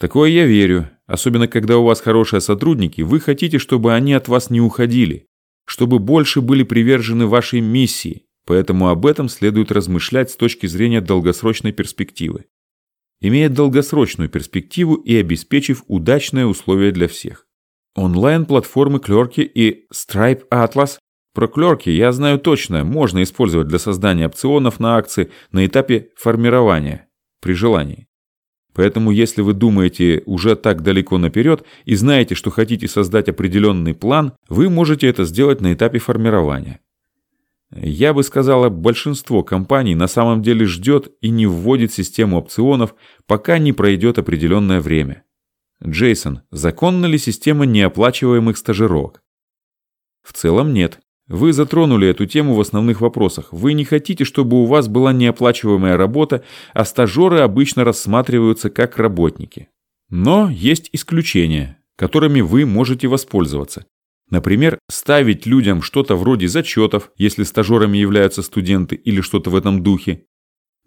[0.00, 4.48] Такое я верю, особенно когда у вас хорошие сотрудники, вы хотите, чтобы они от вас
[4.48, 5.26] не уходили,
[5.66, 11.72] чтобы больше были привержены вашей миссии, поэтому об этом следует размышлять с точки зрения долгосрочной
[11.72, 12.46] перспективы.
[13.20, 17.46] Имея долгосрочную перспективу и обеспечив удачные условия для всех.
[17.94, 20.96] Онлайн-платформы Клерки и Stripe Atlas.
[21.34, 27.10] Про Клерки я знаю точно, можно использовать для создания опционов на акции на этапе формирования,
[27.42, 28.06] при желании.
[28.72, 34.32] Поэтому если вы думаете уже так далеко наперед и знаете, что хотите создать определенный план,
[34.48, 36.80] вы можете это сделать на этапе формирования.
[37.72, 42.94] Я бы сказала, большинство компаний на самом деле ждет и не вводит систему опционов,
[43.26, 45.24] пока не пройдет определенное время.
[45.84, 49.22] Джейсон, законна ли система неоплачиваемых стажировок?
[50.22, 51.00] В целом нет.
[51.30, 53.52] Вы затронули эту тему в основных вопросах.
[53.52, 56.42] Вы не хотите, чтобы у вас была неоплачиваемая работа,
[56.74, 59.68] а стажеры обычно рассматриваются как работники.
[60.10, 63.86] Но есть исключения, которыми вы можете воспользоваться.
[64.28, 70.24] Например, ставить людям что-то вроде зачетов, если стажерами являются студенты или что-то в этом духе.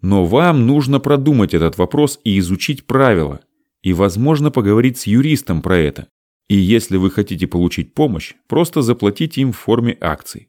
[0.02, 3.40] Но вам нужно продумать этот вопрос и изучить правила–
[3.84, 6.08] и, возможно, поговорить с юристом про это.
[6.48, 10.48] И если вы хотите получить помощь, просто заплатите им в форме акций.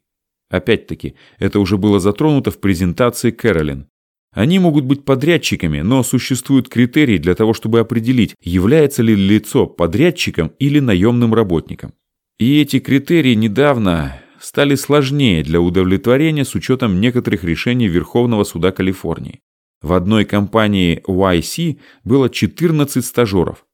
[0.50, 3.88] Опять-таки, это уже было затронуто в презентации Кэролин.
[4.32, 10.52] Они могут быть подрядчиками, но существуют критерии для того, чтобы определить, является ли лицо подрядчиком
[10.58, 11.94] или наемным работником.
[12.38, 19.40] И эти критерии недавно стали сложнее для удовлетворения с учетом некоторых решений Верховного суда Калифорнии.
[19.80, 23.64] В одной компании YC было 14 стажеров.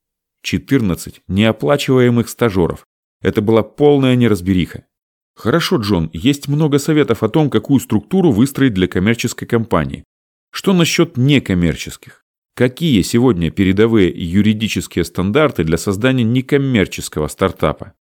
[0.42, 2.86] 14 неоплачиваемых стажеров.
[3.20, 4.86] Это была полная неразбериха.
[5.34, 10.04] Хорошо, Джон, есть много советов о том, какую структуру выстроить для коммерческой компании.
[10.50, 12.24] Что насчет некоммерческих?
[12.54, 17.94] Какие сегодня передовые юридические стандарты для создания некоммерческого стартапа?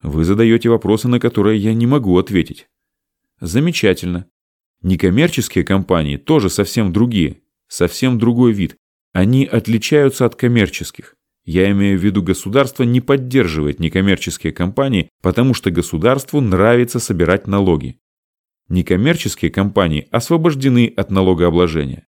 [0.00, 2.68] Вы задаете вопросы, на которые я не могу ответить.
[3.40, 4.26] Замечательно.
[4.82, 8.76] Некоммерческие компании тоже совсем другие, совсем другой вид.
[9.12, 11.16] Они отличаются от коммерческих.
[11.50, 17.98] Я имею в виду, государство не поддерживает некоммерческие компании, потому что государству нравится собирать налоги.
[18.68, 22.06] Некоммерческие компании освобождены от налогообложения.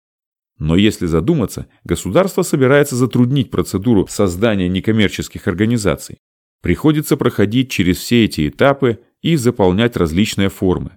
[0.59, 6.17] Но если задуматься, государство собирается затруднить процедуру создания некоммерческих организаций.
[6.63, 10.97] Приходится проходить через все эти этапы и заполнять различные формы.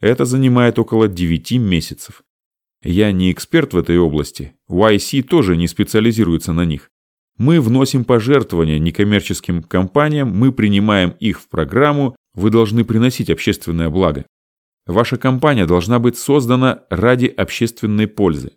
[0.00, 2.22] Это занимает около 9 месяцев.
[2.82, 4.54] Я не эксперт в этой области.
[4.70, 6.90] YC тоже не специализируется на них.
[7.38, 14.24] Мы вносим пожертвования некоммерческим компаниям, мы принимаем их в программу, вы должны приносить общественное благо.
[14.86, 18.52] Ваша компания должна быть создана ради общественной пользы.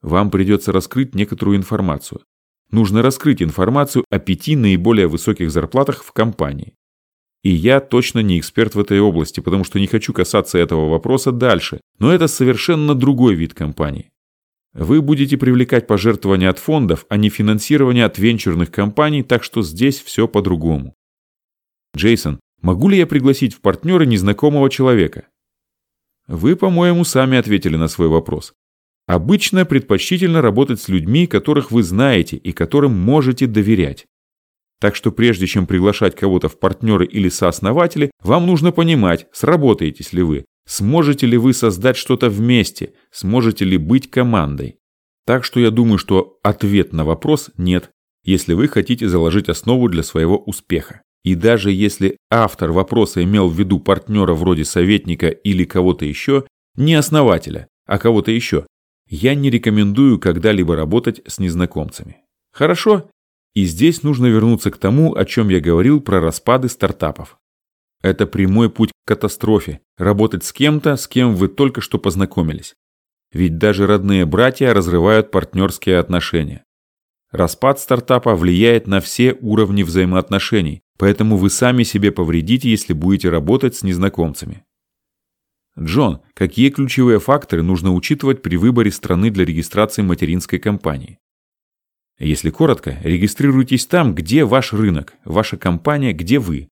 [0.00, 2.22] Вам придется раскрыть некоторую информацию.
[2.70, 6.74] Нужно раскрыть информацию о пяти наиболее высоких зарплатах в компании.
[7.42, 11.32] И я точно не эксперт в этой области, потому что не хочу касаться этого вопроса
[11.32, 14.10] дальше, но это совершенно другой вид компании.
[14.72, 20.00] Вы будете привлекать пожертвования от фондов, а не финансирование от венчурных компаний, так что здесь
[20.00, 20.94] все по-другому.
[21.96, 25.26] Джейсон, могу ли я пригласить в партнеры незнакомого человека?
[26.28, 28.54] Вы, по-моему, сами ответили на свой вопрос.
[29.08, 34.06] Обычно предпочтительно работать с людьми, которых вы знаете и которым можете доверять.
[34.80, 40.22] Так что прежде чем приглашать кого-то в партнеры или сооснователи, вам нужно понимать, сработаетесь ли
[40.22, 44.78] вы, сможете ли вы создать что-то вместе, сможете ли быть командой.
[45.26, 47.90] Так что я думаю, что ответ на вопрос нет,
[48.24, 51.02] если вы хотите заложить основу для своего успеха.
[51.22, 56.94] И даже если автор вопроса имел в виду партнера вроде советника или кого-то еще, не
[56.94, 58.66] основателя, а кого-то еще,
[59.06, 62.18] я не рекомендую когда-либо работать с незнакомцами.
[62.52, 63.10] Хорошо?
[63.54, 67.38] И здесь нужно вернуться к тому, о чем я говорил про распады стартапов.
[68.02, 72.74] Это прямой путь к катастрофе– работать с кем-то, с кем вы только что познакомились.
[73.32, 76.64] Ведь даже родные братья разрывают партнерские отношения.
[77.30, 83.76] Распад стартапа влияет на все уровни взаимоотношений, поэтому вы сами себе повредите, если будете работать
[83.76, 84.64] с незнакомцами.
[85.78, 91.18] Джон, какие ключевые факторы нужно учитывать при выборе страны для регистрации материнской компании?
[92.20, 96.68] Если коротко, регистрируйтесь там, где ваш рынок, ваша компания, где вы.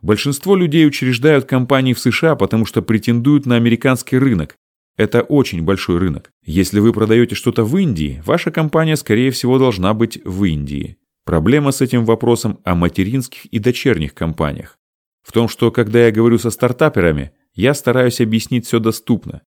[0.00, 4.54] Большинство людей учреждают компании в США, потому что претендуют на американский рынок.
[4.96, 6.30] Это очень большой рынок.
[6.44, 10.96] Если вы продаете что-то в Индии, ваша компания, скорее всего, должна быть в Индии.
[11.24, 14.78] Проблема с этим вопросом о материнских и дочерних компаниях.
[15.26, 19.42] В том, что когда я говорю со стартаперами, я стараюсь объяснить все доступно.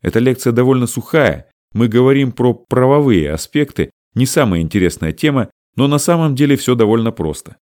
[0.00, 5.98] Эта лекция довольно сухая, мы говорим про правовые аспекты, не самая интересная тема, но на
[5.98, 7.56] самом деле все довольно просто.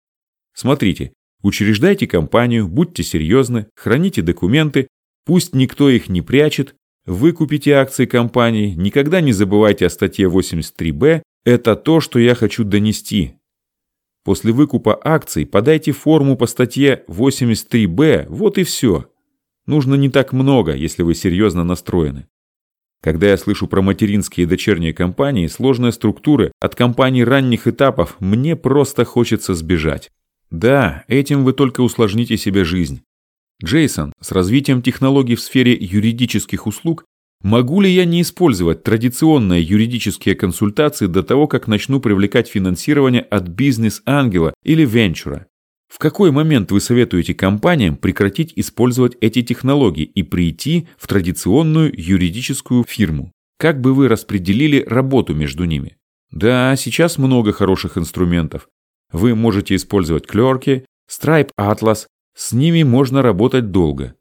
[0.54, 4.88] Смотрите, учреждайте компанию, будьте серьезны, храните документы,
[5.24, 6.74] пусть никто их не прячет,
[7.06, 13.34] выкупите акции компании, никогда не забывайте о статье 83б, это то, что я хочу донести.
[14.24, 19.10] После выкупа акций подайте форму по статье 83б, вот и все.
[19.66, 22.26] Нужно не так много, если вы серьезно настроены.
[23.02, 28.56] Когда я слышу про материнские и дочерние компании, сложные структуры, от компаний ранних этапов, мне
[28.56, 30.10] просто хочется сбежать.
[30.50, 33.02] Да, этим вы только усложните себе жизнь.
[33.64, 37.04] Джейсон, с развитием технологий в сфере юридических услуг
[37.42, 43.46] Могу ли я не использовать традиционные юридические консультации до того, как начну привлекать финансирование от
[43.46, 45.46] бизнес-ангела или венчура?
[45.88, 52.84] В какой момент вы советуете компаниям прекратить использовать эти технологии и прийти в традиционную юридическую
[52.84, 53.32] фирму?
[53.58, 55.96] Как бы вы распределили работу между ними?
[56.30, 58.68] Да, сейчас много хороших инструментов.
[59.10, 64.14] Вы можете использовать клерки, Stripe Atlas, с ними можно работать долго.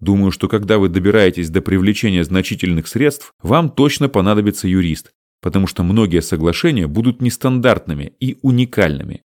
[0.00, 5.10] Думаю, что когда вы добираетесь до привлечения значительных средств, вам точно понадобится юрист,
[5.42, 9.22] потому что многие соглашения будут нестандартными и уникальными.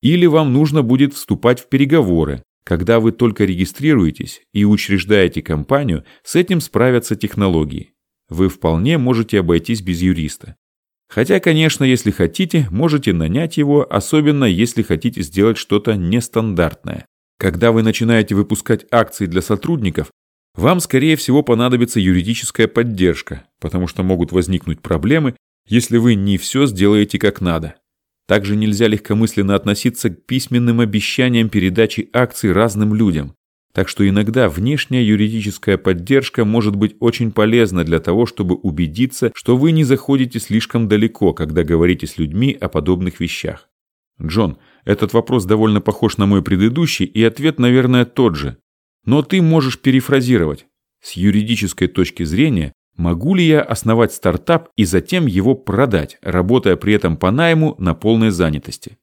[0.00, 2.42] Или вам нужно будет вступать в переговоры.
[2.64, 7.94] Когда вы только регистрируетесь и учреждаете компанию, с этим справятся технологии.
[8.28, 10.56] Вы вполне можете обойтись без юриста.
[11.08, 17.06] Хотя, конечно, если хотите, можете нанять его, особенно если хотите сделать что-то нестандартное.
[17.38, 20.10] Когда вы начинаете выпускать акции для сотрудников,
[20.54, 26.66] вам, скорее всего, понадобится юридическая поддержка, потому что могут возникнуть проблемы, если вы не все
[26.66, 27.76] сделаете как надо.
[28.28, 33.34] Также нельзя легкомысленно относиться к письменным обещаниям передачи акций разным людям.
[33.72, 39.56] Так что иногда внешняя юридическая поддержка может быть очень полезна для того, чтобы убедиться, что
[39.56, 43.70] вы не заходите слишком далеко, когда говорите с людьми о подобных вещах.
[44.20, 48.58] Джон, этот вопрос довольно похож на мой предыдущий, и ответ, наверное, тот же.
[49.06, 50.66] Но ты можешь перефразировать.
[51.00, 56.92] С юридической точки зрения, могу ли я основать стартап и затем его продать, работая при
[56.92, 58.98] этом по найму на полной занятости?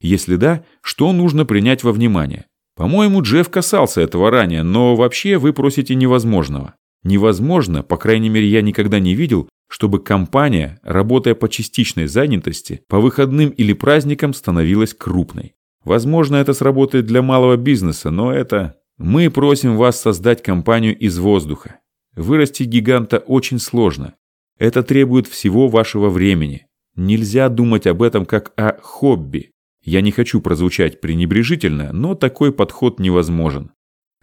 [0.00, 2.46] Если да, что нужно принять во внимание?
[2.74, 6.74] По-моему, Джефф касался этого ранее, но вообще вы просите невозможного.
[7.04, 12.98] Невозможно, по крайней мере, я никогда не видел, чтобы компания, работая по частичной занятости, по
[12.98, 15.54] выходным или праздникам становилась крупной.
[15.84, 21.80] Возможно, это сработает для малого бизнеса, но это мы просим вас создать компанию из воздуха.
[22.16, 24.14] Вырастить гиганта очень сложно.
[24.58, 26.66] Это требует всего вашего времени.
[26.96, 29.50] Нельзя думать об этом как о хобби.
[29.82, 33.72] Я не хочу прозвучать пренебрежительно, но такой подход невозможен.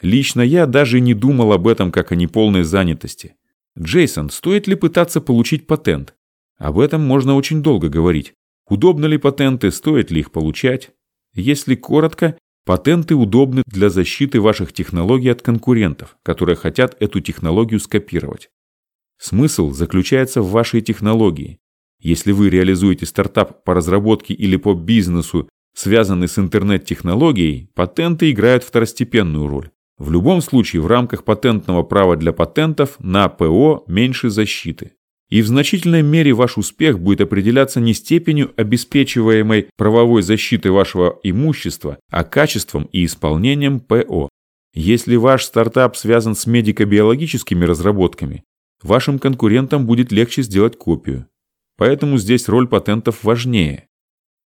[0.01, 3.35] Лично я даже не думал об этом как о неполной занятости.
[3.77, 6.15] Джейсон, стоит ли пытаться получить патент?
[6.57, 8.33] Об этом можно очень долго говорить.
[8.67, 10.91] Удобны ли патенты, стоит ли их получать?
[11.33, 18.49] Если коротко, патенты удобны для защиты ваших технологий от конкурентов, которые хотят эту технологию скопировать.
[19.17, 21.59] Смысл заключается в вашей технологии.
[21.99, 29.47] Если вы реализуете стартап по разработке или по бизнесу, связанный с интернет-технологией, патенты играют второстепенную
[29.47, 29.69] роль.
[29.97, 34.93] В любом случае в рамках патентного права для патентов на ПО меньше защиты.
[35.31, 41.97] И в значительной мере ваш успех будет определяться не степенью обеспечиваемой правовой защиты вашего имущества,
[42.11, 44.27] а качеством и исполнением ПО.
[44.73, 48.43] Если ваш стартап связан с медико-биологическими разработками,
[48.83, 51.27] вашим конкурентам будет легче сделать копию.
[51.77, 53.87] Поэтому здесь роль патентов важнее.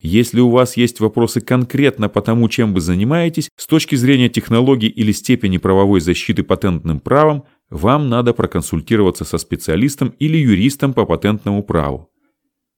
[0.01, 4.89] Если у вас есть вопросы конкретно по тому, чем вы занимаетесь, с точки зрения технологий
[4.89, 11.63] или степени правовой защиты патентным правом, вам надо проконсультироваться со специалистом или юристом по патентному
[11.63, 12.09] праву.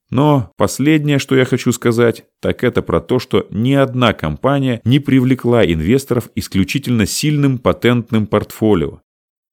[0.09, 4.99] Но последнее, что я хочу сказать, так это про то, что ни одна компания не
[4.99, 9.01] привлекла инвесторов исключительно сильным патентным портфолио.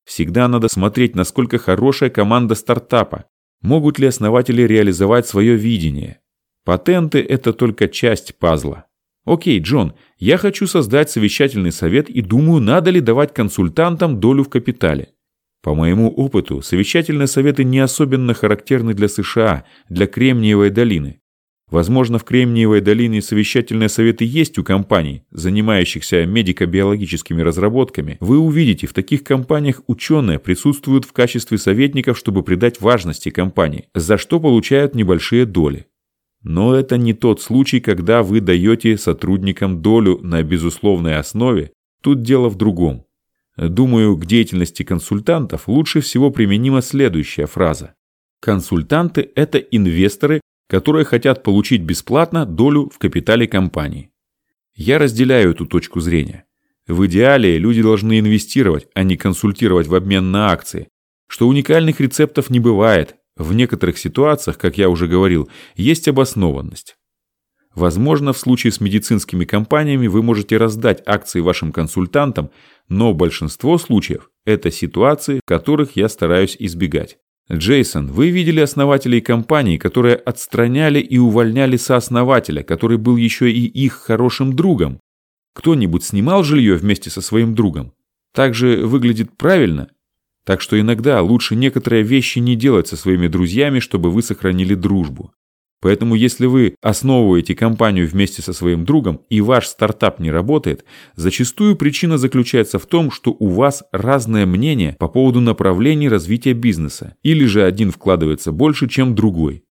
[0.05, 3.24] Всегда надо смотреть, насколько хорошая команда стартапа,
[3.62, 6.20] могут ли основатели реализовать свое видение.
[6.64, 8.85] Патенты– это только часть пазла.
[9.24, 14.51] Окей, Джон, я хочу создать совещательный совет и думаю, надо ли давать консультантам долю в
[14.51, 15.13] капитале.
[15.64, 21.20] По моему опыту, совещательные советы не особенно характерны для США, для Кремниевой долины.
[21.70, 28.18] Возможно, в Кремниевой долине совещательные советы есть у компаний, занимающихся медико-биологическими разработками.
[28.20, 34.18] Вы увидите, в таких компаниях ученые присутствуют в качестве советников, чтобы придать важности компании, за
[34.18, 35.86] что получают небольшие доли.
[36.42, 41.72] Но это не тот случай, когда вы даете сотрудникам долю на безусловной основе.
[42.02, 43.06] Тут дело в другом.
[43.57, 47.94] Думаю, к деятельности консультантов лучше всего применима следующая фраза.
[48.40, 54.11] Консультанты– это инвесторы, которые хотят получить бесплатно долю в капитале компании.
[54.74, 56.44] Я разделяю эту точку зрения.
[56.88, 60.88] В идеале люди должны инвестировать, а не консультировать в обмен на акции.
[61.28, 63.16] Что уникальных рецептов не бывает.
[63.36, 66.96] В некоторых ситуациях, как я уже говорил, есть обоснованность.
[67.74, 72.50] Возможно, в случае с медицинскими компаниями вы можете раздать акции вашим консультантам,
[72.88, 77.18] но большинство случаев– это ситуации, которых я стараюсь избегать.
[77.52, 83.94] Джейсон, вы видели основателей компаний, которые отстраняли и увольняли сооснователя, который был еще и их
[83.94, 85.00] хорошим другом.
[85.54, 87.92] Кто-нибудь снимал жилье вместе со своим другом?
[88.32, 89.88] Так же выглядит правильно?
[90.46, 95.32] Так что иногда лучше некоторые вещи не делать со своими друзьями, чтобы вы сохранили дружбу.
[95.80, 101.76] Поэтому если вы основываете компанию вместе со своим другом и ваш стартап не работает, зачастую
[101.76, 107.44] причина заключается в том, что у вас разное мнение по поводу направлений развития бизнеса, или
[107.44, 109.64] же один вкладывается больше, чем другой.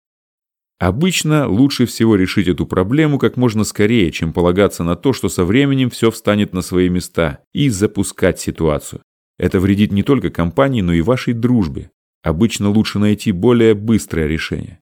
[0.82, 5.46] Обычно лучше всего решить эту проблему как можно скорее, чем полагаться на то, что со
[5.46, 9.04] временем все встанет на свои места, и запускать ситуацию.
[9.38, 11.92] Это вредит не только компании, но и вашей дружбе.
[12.22, 14.81] Обычно лучше найти более быстрое решение.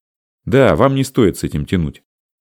[0.50, 2.02] Да, вам не стоит с этим тянуть.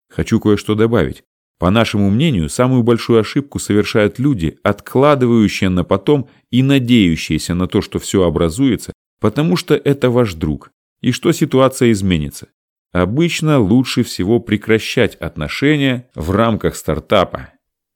[0.10, 1.26] Хочу кое-что добавить.
[1.60, 7.82] По нашему мнению, самую большую ошибку совершают люди, откладывающие на потом и надеющиеся на то,
[7.82, 12.47] что все образуется, потому что это ваш друг, и что ситуация изменится.
[12.93, 17.49] Обычно лучше всего прекращать отношения в рамках стартапа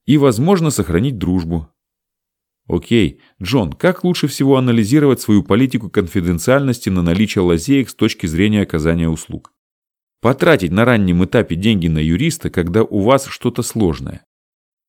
[0.06, 1.70] и, возможно, сохранить дружбу.
[2.68, 8.64] Окей, Джон, как лучше всего анализировать свою политику конфиденциальности на наличие лазеек с точки зрения
[8.64, 9.54] оказания услуг?
[10.22, 14.24] Потратить на раннем этапе деньги на юриста, когда у вас что-то сложное.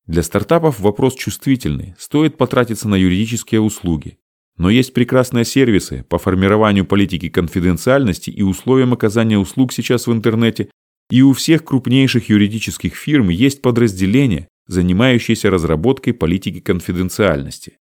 [0.06, 4.18] Для стартапов вопрос чувствительный, стоит потратиться на юридические услуги.
[4.58, 10.70] Но есть прекрасные сервисы по формированию политики конфиденциальности и условиям оказания услуг сейчас в интернете,
[11.08, 17.78] и у всех крупнейших юридических фирм есть подразделения, занимающиеся разработкой политики конфиденциальности.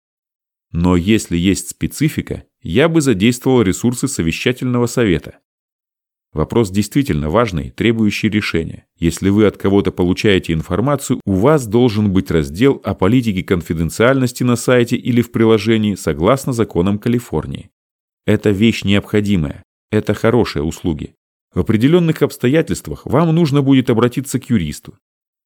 [0.73, 5.39] Но если есть специфика, я бы задействовал ресурсы совещательного совета.
[6.33, 8.85] Вопрос действительно важный, требующий решения.
[8.99, 14.55] Если вы от кого-то получаете информацию, у вас должен быть раздел о политике конфиденциальности на
[14.55, 17.69] сайте или в приложении согласно законам Калифорнии.
[18.25, 19.63] Это вещь необходимая.
[19.89, 21.15] Это хорошие услуги.
[21.53, 24.95] В определенных обстоятельствах вам нужно будет обратиться к юристу.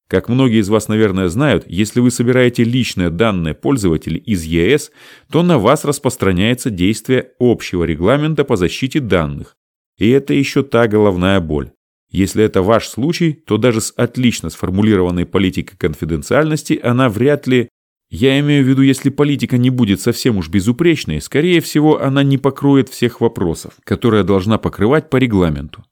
[0.09, 4.91] Как многие из вас, наверное, знают, если вы собираете личные данные пользователей из ЕС,
[5.31, 9.55] то на вас распространяется действие общего регламента по защите данных,
[10.01, 11.73] И это еще та головная боль.
[12.09, 17.69] Если это ваш случай, то даже с отлично сформулированной политикой конфиденциальности она вряд ли...
[18.09, 22.39] Я имею в виду, если политика не будет совсем уж безупречной, скорее всего, она не
[22.39, 25.85] покроет всех вопросов, которые должна покрывать по регламенту.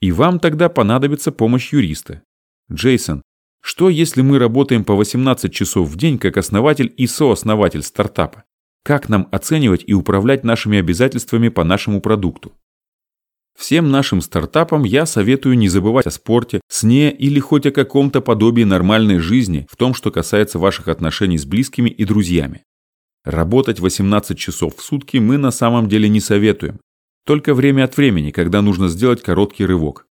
[0.00, 2.22] И вам тогда понадобится помощь юриста.
[2.72, 3.22] Джейсон,
[3.60, 8.42] что если мы работаем по 18 часов в день как основатель и сооснователь стартапа?
[8.82, 12.52] Как нам оценивать и управлять нашими обязательствами по нашему продукту?
[13.58, 18.64] Всем нашим стартапам я советую не забывать о спорте, сне или хоть о каком-то подобии
[18.64, 22.62] нормальной жизни в том, что касается ваших отношений с близкими и друзьями.
[23.24, 26.80] Работать 18 часов в сутки мы на самом деле не советуем.
[27.24, 30.06] Только время от времени, когда нужно сделать короткий рывок.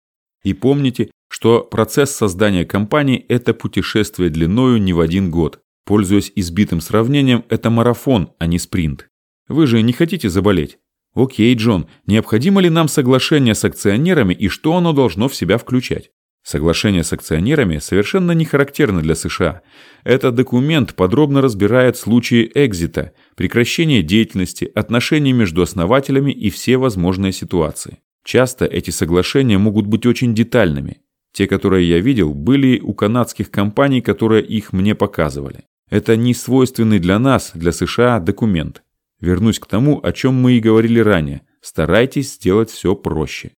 [0.44, 5.60] И помните, что процесс создания компании– это путешествие длиною не в один год.
[5.86, 9.08] Пользуясь избитым сравнением, это марафон, а не спринт.
[9.48, 10.78] Вы же не хотите заболеть?
[11.16, 16.12] Окей, Джон, необходимо ли нам соглашение с акционерами и что оно должно в себя включать?
[16.44, 19.62] Соглашение с акционерами совершенно не характерно для США.
[20.04, 27.98] Этот документ подробно разбирает случаи экзита, прекращения деятельности, отношения между основателями и все возможные ситуации.
[28.24, 31.02] Часто эти соглашения могут быть очень детальными.
[31.34, 35.66] Те, которые я видел, были у канадских компаний, которые их мне показывали.
[35.90, 38.84] Это не свойственный для нас, для США, документ.
[39.20, 41.42] Вернусь к тому, о чем мы и говорили ранее.
[41.62, 43.52] Старайтесь сделать все проще.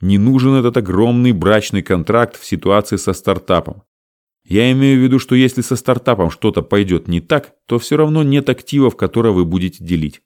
[0.00, 3.82] Не нужен этот огромный брачный контракт в ситуации со стартапом.
[4.44, 8.22] Я имею в виду, что если со стартапом что-то пойдет не так, то все равно
[8.22, 10.22] нет активов, которые вы будете делить.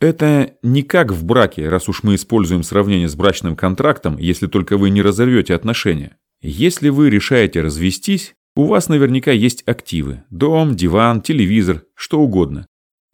[0.00, 4.78] Это не как в браке, раз уж мы используем сравнение с брачным контрактом, если только
[4.78, 6.16] вы не разорвете отношения.
[6.40, 12.66] Если вы решаете развестись, у вас наверняка есть активы– дом, диван, телевизор, что угодно.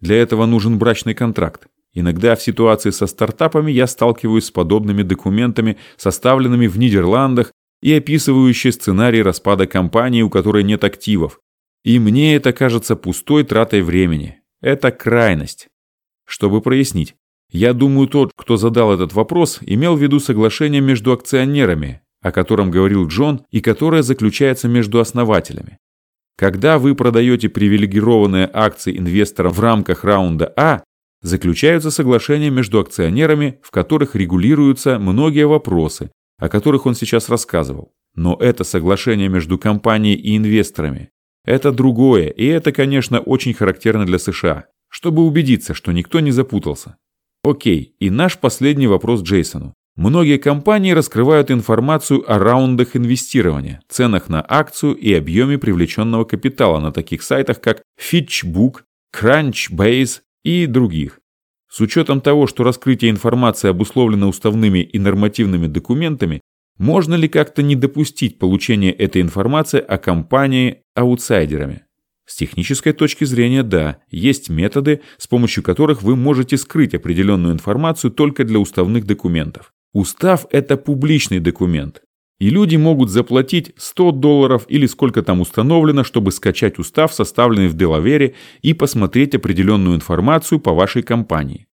[0.05, 1.66] Для этого нужен брачный контракт.
[1.94, 8.70] Иногда в ситуации со стартапами я сталкиваюсь с подобными документами, составленными в Нидерландах и описывающие
[8.70, 11.40] сценарий распада компании, у которой нет активов.
[11.84, 14.42] И мне это кажется пустой тратой времени.
[14.61, 15.68] Это крайность.
[16.26, 17.14] Чтобы прояснить,
[17.50, 22.70] я думаю, тот, кто задал этот вопрос, имел в виду соглашение между акционерами, о котором
[22.70, 25.78] говорил Джон, и которое заключается между основателями.
[26.37, 30.82] Когда вы продаете привилегированные акции инвесторам в рамках раунда А,
[31.22, 37.93] заключаются соглашения между акционерами, в которых регулируются многие вопросы, о которых он сейчас рассказывал.
[38.14, 41.11] Но это соглашение между компанией и инвесторами.
[41.45, 46.97] Это другое, и это, конечно, очень характерно для США, чтобы убедиться, что никто не запутался.
[47.43, 49.74] Окей, и наш последний вопрос Джейсону.
[49.97, 56.90] Многие компании раскрывают информацию о раундах инвестирования, ценах на акцию и объеме привлеченного капитала на
[56.90, 58.80] таких сайтах, как Fitchbook,
[59.14, 61.20] Crunchbase и других.
[61.70, 66.40] С учетом того, что раскрытие информации обусловлено уставными и нормативными документами,
[66.76, 71.84] можно ли как-то не допустить получения этой информации о компании аутсайдерами?
[72.26, 78.11] С технической точки зрения, да, есть методы, с помощью которых вы можете скрыть определенную информацию
[78.11, 79.72] только для уставных документов.
[79.95, 82.03] Устав– это публичный документ.
[82.40, 87.74] И люди могут заплатить 100 долларов или сколько там установлено, чтобы скачать устав, составленный в
[87.74, 91.68] Делавере, и посмотреть определенную информацию по вашей компании.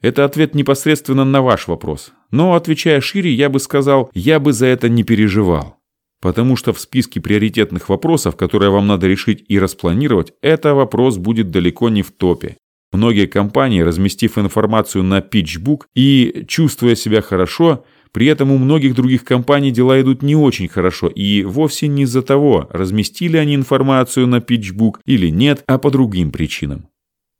[0.00, 2.12] Это ответ непосредственно на ваш вопрос.
[2.32, 5.76] Но, отвечая шире, я бы сказал, я бы за это не переживал.
[6.20, 11.52] Потому что в списке приоритетных вопросов, которые вам надо решить и распланировать, это вопрос будет
[11.52, 12.56] далеко не в топе.
[12.92, 19.24] Многие компании, разместив информацию на PitchBook и чувствуя себя хорошо, при этом у многих других
[19.24, 24.36] компаний дела идут не очень хорошо и вовсе не из-за того, разместили они информацию на
[24.36, 26.88] PitchBook или нет, а по другим причинам.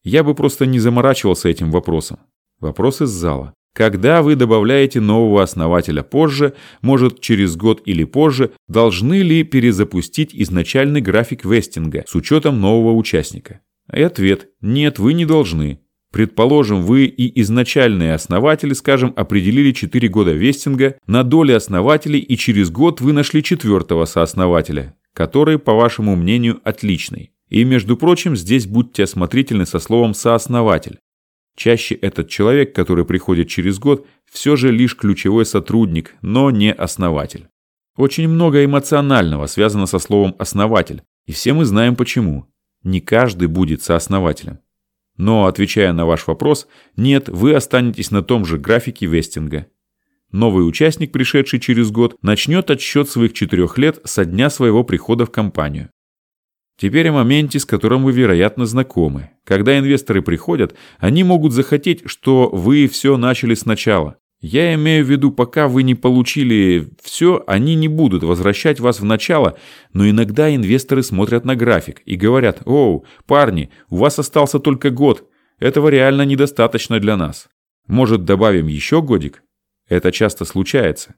[0.02, 2.18] Я бы просто не заморачивался этим вопросом.
[2.58, 3.52] Вопрос из зала.
[3.74, 11.00] Когда вы добавляете нового основателя позже, может через год или позже, должны ли перезапустить изначальный
[11.00, 13.60] график вестинга с учетом нового участника?
[13.90, 15.80] И ответ– нет, вы не должны.
[16.12, 22.70] Предположим, вы и изначальные основатели, скажем, определили 4 года вестинга на доли основателей и через
[22.70, 27.32] год вы нашли четвертого сооснователя, который, по вашему мнению, отличный.
[27.48, 30.98] И, между прочим, здесь будьте осмотрительны со словом «сооснователь».
[31.56, 37.48] Чаще этот человек, который приходит через год, все же лишь ключевой сотрудник, но не основатель.
[37.96, 42.46] Очень много эмоционального связано со словом «основатель», и все мы знаем почему.
[42.82, 44.58] Не каждый будет сооснователем.
[45.16, 46.66] Но, отвечая на ваш вопрос,
[46.96, 49.66] нет, вы останетесь на том же графике вестинга.
[50.30, 55.30] Новый участник, пришедший через год, начнет отсчет своих четырех лет со дня своего прихода в
[55.30, 55.90] компанию.
[56.78, 59.30] Теперь о моменте, с которым вы, вероятно, знакомы.
[59.44, 64.16] Когда инвесторы приходят, они могут захотеть, что вы все начали сначала.
[64.42, 69.04] Я имею в виду, пока вы не получили все, они не будут возвращать вас в
[69.04, 69.56] начало,
[69.92, 75.28] но иногда инвесторы смотрят на график и говорят, «Оу, парни, у вас остался только год,
[75.60, 77.48] этого реально недостаточно для нас.
[77.86, 79.44] Может, добавим еще годик?»
[79.88, 81.14] Это часто случается.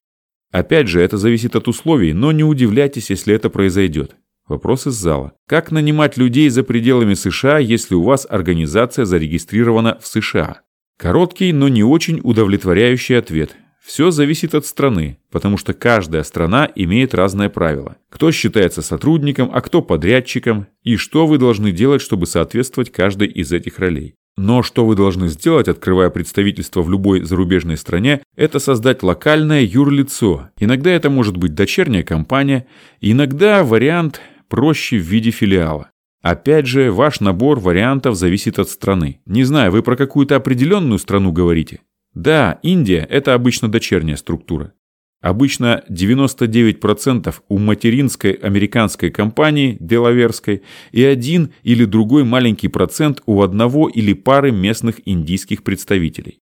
[0.52, 4.16] Опять же, это зависит от условий, но не удивляйтесь, если это произойдет.
[4.46, 5.32] Вопрос из зала.
[5.48, 10.63] Как нанимать людей за пределами США, если у вас организация зарегистрирована в США?
[10.96, 13.56] Короткий, но не очень удовлетворяющий ответ.
[13.84, 17.96] Все зависит от страны, потому что каждая страна имеет разные правила.
[18.08, 23.52] Кто считается сотрудником, а кто подрядчиком, и что вы должны делать, чтобы соответствовать каждой из
[23.52, 24.14] этих ролей.
[24.36, 30.48] Но что вы должны сделать, открывая представительство в любой зарубежной стране, это создать локальное юрлицо.
[30.58, 32.66] Иногда это может быть дочерняя компания,
[33.00, 35.90] иногда вариант проще в виде филиала.
[36.24, 39.20] Опять же, ваш набор вариантов зависит от страны.
[39.26, 41.82] Не знаю, вы про какую-то определенную страну говорите?
[42.14, 44.72] Да, Индия– это обычно дочерняя структура.
[45.20, 50.62] Обычно 99% у материнской американской компании, делаверской,
[50.92, 56.38] и один или другой маленький процент у одного или пары местных индийских представителей.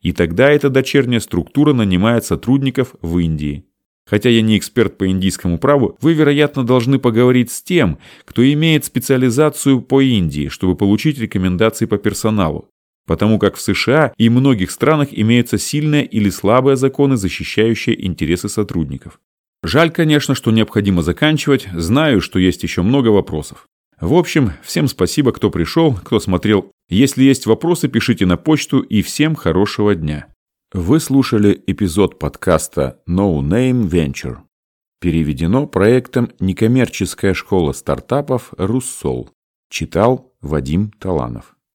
[0.00, 3.66] И тогда эта дочерняя структура нанимает сотрудников в Индии.
[4.08, 8.84] Хотя я не эксперт по индийскому праву, вы, вероятно, должны поговорить с тем, кто имеет
[8.84, 12.68] специализацию по Индии, чтобы получить рекомендации по персоналу.
[13.06, 19.20] Потому как в США и многих странах имеются сильные или слабые законы, защищающие интересы сотрудников.
[19.62, 23.66] Жаль, конечно, что необходимо заканчивать, знаю, что есть еще много вопросов.
[24.00, 26.70] В общем, всем спасибо, кто пришел, кто смотрел.
[26.88, 30.26] Если есть вопросы, пишите на почту и всем хорошего дня.
[30.78, 34.40] Вы слушали эпизод подкаста No Name Venture.
[35.00, 39.30] Переведено проектом «Некоммерческая школа стартапов Руссол».
[39.70, 41.55] Читал Вадим Таланов.